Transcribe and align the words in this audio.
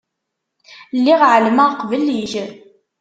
Lliɣ 0.97 1.21
εelmeɣ 1.31 1.69
qbel-ik. 1.79 2.33